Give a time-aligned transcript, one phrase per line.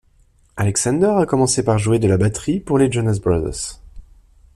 [0.57, 3.79] Alexander a commencé par jouer de la batterie pour les Jonas Brothers.